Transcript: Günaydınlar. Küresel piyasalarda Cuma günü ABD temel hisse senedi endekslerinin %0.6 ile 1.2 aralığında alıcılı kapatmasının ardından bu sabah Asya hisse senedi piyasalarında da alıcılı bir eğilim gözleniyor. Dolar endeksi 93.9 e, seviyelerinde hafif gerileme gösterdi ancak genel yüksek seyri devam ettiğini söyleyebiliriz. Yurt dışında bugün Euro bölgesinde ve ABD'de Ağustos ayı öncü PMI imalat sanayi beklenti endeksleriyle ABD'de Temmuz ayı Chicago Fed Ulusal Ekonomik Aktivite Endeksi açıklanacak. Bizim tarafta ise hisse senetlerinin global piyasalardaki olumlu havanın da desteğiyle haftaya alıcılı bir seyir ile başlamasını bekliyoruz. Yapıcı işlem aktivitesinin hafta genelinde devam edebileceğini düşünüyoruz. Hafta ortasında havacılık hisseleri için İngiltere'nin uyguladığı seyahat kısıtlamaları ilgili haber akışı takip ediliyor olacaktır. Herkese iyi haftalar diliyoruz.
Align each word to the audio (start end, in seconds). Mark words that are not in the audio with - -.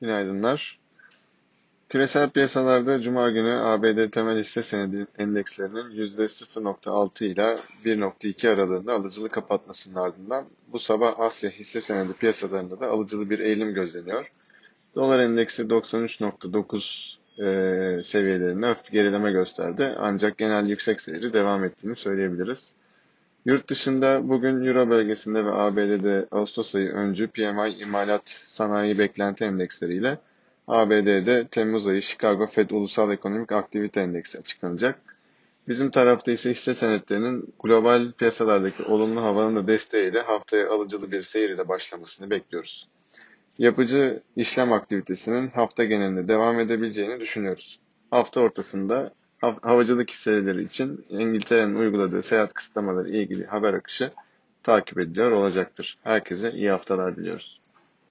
Günaydınlar. 0.00 0.78
Küresel 1.88 2.30
piyasalarda 2.30 3.00
Cuma 3.00 3.30
günü 3.30 3.52
ABD 3.52 4.10
temel 4.10 4.38
hisse 4.38 4.62
senedi 4.62 5.06
endekslerinin 5.18 6.06
%0.6 6.06 7.24
ile 7.24 7.56
1.2 7.84 8.48
aralığında 8.48 8.92
alıcılı 8.94 9.28
kapatmasının 9.28 9.94
ardından 9.94 10.46
bu 10.68 10.78
sabah 10.78 11.20
Asya 11.20 11.50
hisse 11.50 11.80
senedi 11.80 12.12
piyasalarında 12.12 12.80
da 12.80 12.86
alıcılı 12.88 13.30
bir 13.30 13.38
eğilim 13.38 13.74
gözleniyor. 13.74 14.30
Dolar 14.94 15.20
endeksi 15.20 15.62
93.9 15.62 17.16
e, 17.38 18.02
seviyelerinde 18.02 18.66
hafif 18.66 18.92
gerileme 18.92 19.32
gösterdi 19.32 19.94
ancak 19.98 20.38
genel 20.38 20.66
yüksek 20.66 21.00
seyri 21.00 21.32
devam 21.32 21.64
ettiğini 21.64 21.96
söyleyebiliriz. 21.96 22.74
Yurt 23.44 23.68
dışında 23.68 24.28
bugün 24.28 24.64
Euro 24.64 24.90
bölgesinde 24.90 25.44
ve 25.44 25.52
ABD'de 25.52 26.26
Ağustos 26.30 26.74
ayı 26.74 26.88
öncü 26.90 27.26
PMI 27.26 27.70
imalat 27.82 28.22
sanayi 28.28 28.98
beklenti 28.98 29.44
endeksleriyle 29.44 30.18
ABD'de 30.68 31.48
Temmuz 31.50 31.86
ayı 31.86 32.02
Chicago 32.02 32.46
Fed 32.46 32.70
Ulusal 32.70 33.12
Ekonomik 33.12 33.52
Aktivite 33.52 34.00
Endeksi 34.00 34.38
açıklanacak. 34.38 35.00
Bizim 35.68 35.90
tarafta 35.90 36.32
ise 36.32 36.50
hisse 36.50 36.74
senetlerinin 36.74 37.54
global 37.62 38.12
piyasalardaki 38.12 38.82
olumlu 38.82 39.22
havanın 39.22 39.56
da 39.56 39.66
desteğiyle 39.66 40.20
haftaya 40.20 40.70
alıcılı 40.70 41.12
bir 41.12 41.22
seyir 41.22 41.50
ile 41.50 41.68
başlamasını 41.68 42.30
bekliyoruz. 42.30 42.88
Yapıcı 43.58 44.22
işlem 44.36 44.72
aktivitesinin 44.72 45.48
hafta 45.48 45.84
genelinde 45.84 46.28
devam 46.28 46.60
edebileceğini 46.60 47.20
düşünüyoruz. 47.20 47.80
Hafta 48.10 48.40
ortasında 48.40 49.12
havacılık 49.62 50.10
hisseleri 50.10 50.62
için 50.62 51.04
İngiltere'nin 51.08 51.74
uyguladığı 51.74 52.22
seyahat 52.22 52.54
kısıtlamaları 52.54 53.08
ilgili 53.08 53.46
haber 53.46 53.74
akışı 53.74 54.10
takip 54.62 54.98
ediliyor 54.98 55.30
olacaktır. 55.30 55.98
Herkese 56.02 56.52
iyi 56.52 56.70
haftalar 56.70 57.16
diliyoruz. 57.16 57.60